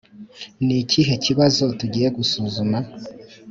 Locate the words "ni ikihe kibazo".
0.65-1.63